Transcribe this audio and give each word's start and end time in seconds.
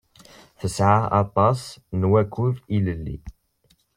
Tesɛa 0.59 0.99
aṭas 1.21 1.59
n 1.99 2.01
wakud 2.11 2.55
ilelli. 2.75 3.17